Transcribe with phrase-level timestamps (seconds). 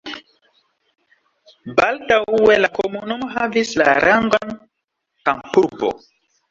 [1.81, 4.59] Baldaŭe la komunumo havis la rangon
[5.29, 5.97] kampurbo.